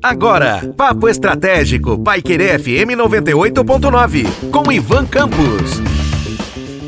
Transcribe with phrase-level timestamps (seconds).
[0.00, 5.80] Agora, Papo Estratégico, Paiquerê FM 98.9, com Ivan Campos.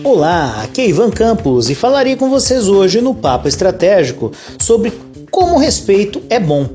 [0.05, 4.31] Olá, aqui é Ivan Campos e falarei com vocês hoje no Papo Estratégico
[4.61, 4.93] sobre
[5.29, 6.69] como o respeito é bom.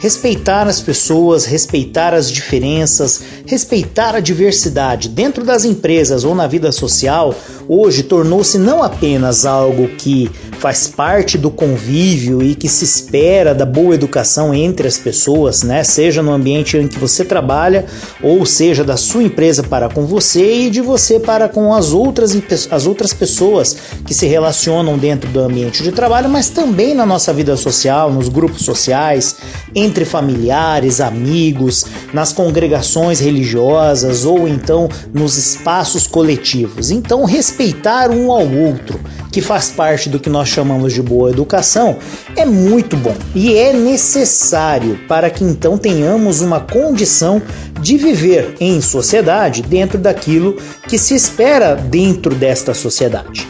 [0.00, 6.70] Respeitar as pessoas, respeitar as diferenças, respeitar a diversidade dentro das empresas ou na vida
[6.72, 7.34] social,
[7.68, 13.66] hoje tornou-se não apenas algo que faz parte do convívio e que se espera da
[13.66, 15.84] boa educação entre as pessoas, né?
[15.84, 17.84] Seja no ambiente em que você trabalha
[18.22, 22.36] ou seja da sua empresa para com você e de você para com as outras,
[22.70, 23.76] as outras pessoas
[24.06, 28.28] que se relacionam dentro do ambiente de trabalho, mas também na nossa vida social, nos
[28.28, 29.36] grupos sociais,
[29.74, 31.84] entre familiares, amigos,
[32.14, 36.90] nas congregações religiosas ou então nos espaços coletivos.
[36.90, 38.98] Então, respeitar um ao outro,
[39.30, 41.98] que faz parte do que nós chamamos de boa educação,
[42.36, 47.42] é muito bom e é necessário para que então tenhamos uma condição
[47.80, 50.56] de viver em sociedade dentro daquilo
[50.88, 53.46] que se espera dentro desta sociedade.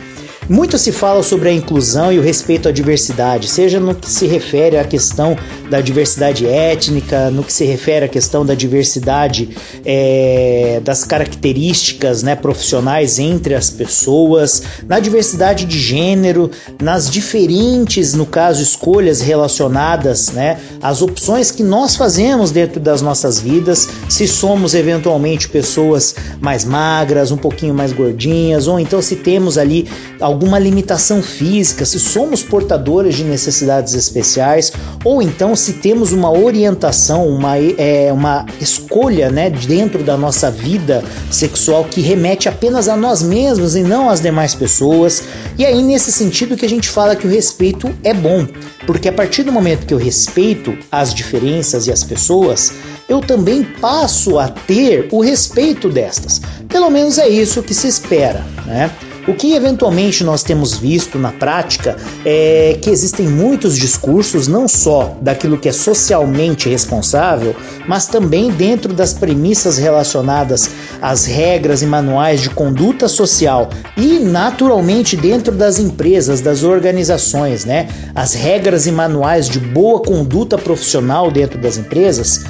[0.49, 4.27] Muito se fala sobre a inclusão e o respeito à diversidade, seja no que se
[4.27, 5.37] refere à questão
[5.71, 9.49] da diversidade étnica, no que se refere à questão da diversidade
[9.85, 18.27] é, das características né, profissionais entre as pessoas, na diversidade de gênero, nas diferentes, no
[18.27, 24.75] caso, escolhas relacionadas né, às opções que nós fazemos dentro das nossas vidas, se somos
[24.75, 29.89] eventualmente pessoas mais magras, um pouquinho mais gordinhas, ou então se temos ali
[30.35, 34.73] alguma limitação física, se somos portadores de necessidades especiais,
[35.05, 41.05] ou então se temos uma orientação, uma, é, uma escolha né, dentro da nossa vida
[41.31, 45.23] sexual que remete apenas a nós mesmos e não às demais pessoas.
[45.57, 48.45] E aí, nesse sentido, que a gente fala que o respeito é bom,
[48.87, 52.73] porque a partir do momento que eu respeito as diferenças e as pessoas,
[53.09, 56.41] eu também passo a ter o respeito destas.
[56.69, 58.91] Pelo menos é isso que se espera, né?
[59.27, 61.97] O que eventualmente nós temos visto na prática
[62.27, 67.57] é que existem muitos discursos, não só daquilo que é socialmente responsável,
[67.89, 70.71] mas também dentro das premissas relacionadas
[71.01, 77.89] às regras e manuais de conduta social e, naturalmente, dentro das empresas, das organizações, né?
[78.15, 82.45] As regras e manuais de boa conduta profissional dentro das empresas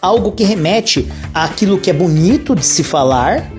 [0.00, 3.50] algo que remete àquilo que é bonito de se falar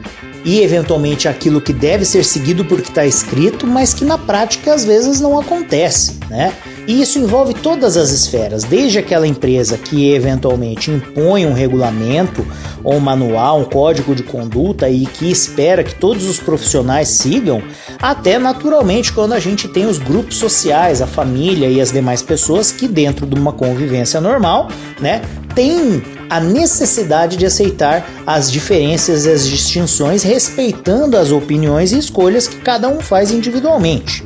[0.43, 4.85] e eventualmente aquilo que deve ser seguido porque está escrito, mas que na prática às
[4.85, 6.53] vezes não acontece, né?
[6.87, 12.43] E isso envolve todas as esferas, desde aquela empresa que eventualmente impõe um regulamento
[12.83, 17.61] ou um manual, um código de conduta e que espera que todos os profissionais sigam,
[18.01, 22.71] até naturalmente quando a gente tem os grupos sociais, a família e as demais pessoas
[22.71, 24.69] que dentro de uma convivência normal,
[24.99, 25.21] né,
[25.53, 32.47] tem a necessidade de aceitar as diferenças e as distinções, respeitando as opiniões e escolhas
[32.47, 34.23] que cada um faz individualmente.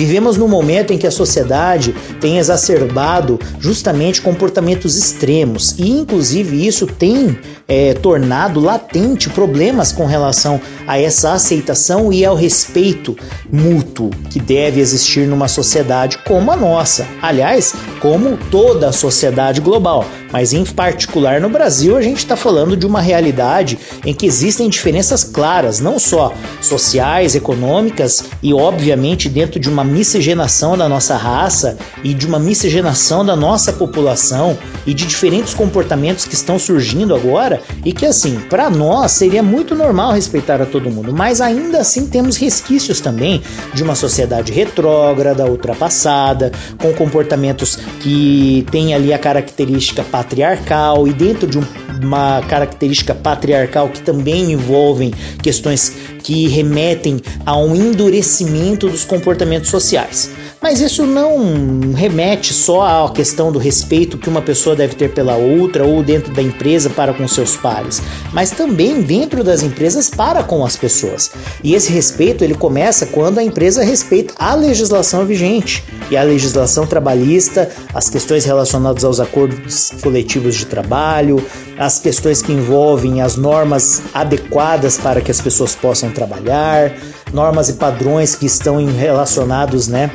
[0.00, 6.86] Vivemos num momento em que a sociedade tem exacerbado justamente comportamentos extremos e, inclusive, isso
[6.86, 7.38] tem
[7.68, 13.14] é, tornado latente problemas com relação a essa aceitação e ao respeito
[13.52, 17.06] mútuo que deve existir numa sociedade como a nossa.
[17.20, 22.76] Aliás, como toda a sociedade global, mas em particular no Brasil, a gente está falando
[22.76, 29.60] de uma realidade em que existem diferenças claras, não só sociais, econômicas e, obviamente, dentro
[29.60, 34.56] de uma uma miscigenação da nossa raça e de uma miscigenação da nossa população
[34.86, 39.74] e de diferentes comportamentos que estão surgindo agora e que assim, para nós seria muito
[39.74, 43.42] normal respeitar a todo mundo, mas ainda assim temos resquícios também
[43.74, 51.46] de uma sociedade retrógrada, ultrapassada, com comportamentos que têm ali a característica patriarcal e dentro
[51.46, 51.64] de um
[52.02, 55.12] uma característica patriarcal que também envolvem
[55.42, 60.30] questões que remetem a um endurecimento dos comportamentos sociais.
[60.60, 65.36] Mas isso não remete só à questão do respeito que uma pessoa deve ter pela
[65.36, 68.02] outra ou dentro da empresa para com seus pares,
[68.32, 71.30] mas também dentro das empresas para com as pessoas.
[71.64, 76.86] E esse respeito ele começa quando a empresa respeita a legislação vigente e a legislação
[76.86, 81.42] trabalhista, as questões relacionadas aos acordos coletivos de trabalho,
[81.78, 86.92] as questões que envolvem as normas adequadas para que as pessoas possam trabalhar,
[87.32, 90.10] normas e padrões que estão relacionados, né,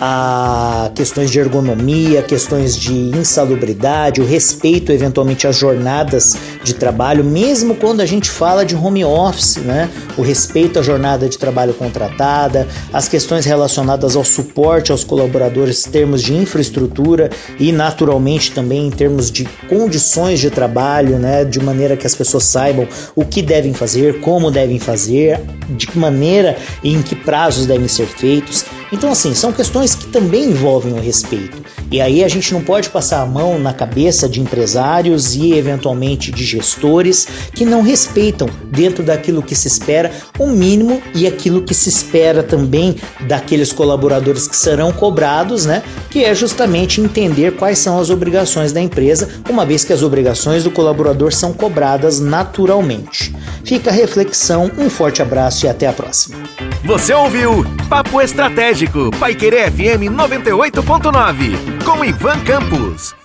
[0.00, 7.74] a questões de ergonomia, questões de insalubridade, o respeito eventualmente às jornadas de trabalho, mesmo
[7.74, 9.90] quando a gente fala de home office, né?
[10.16, 15.90] O respeito à jornada de trabalho contratada, as questões relacionadas ao suporte aos colaboradores em
[15.90, 21.44] termos de infraestrutura e naturalmente também em termos de condições de trabalho, né?
[21.44, 25.98] De maneira que as pessoas saibam o que devem fazer, como devem fazer, de que
[25.98, 28.64] maneira e em que prazos devem ser feitos.
[28.92, 31.62] Então, assim, são questões que também envolvem o respeito.
[31.90, 36.30] E aí a gente não pode passar a mão na cabeça de empresários e eventualmente
[36.30, 41.74] de gestores que não respeitam dentro daquilo que se espera o mínimo e aquilo que
[41.74, 42.94] se espera também
[43.26, 45.82] daqueles colaboradores que serão cobrados, né?
[46.10, 50.62] Que é justamente entender quais são as obrigações da empresa, uma vez que as obrigações
[50.62, 53.34] do colaborador são cobradas naturalmente.
[53.64, 56.36] Fica a reflexão, um forte abraço e até a próxima.
[56.84, 63.19] Você ouviu Papo Estratégico, Paiquerê FM 98.9, com Ivan Campos.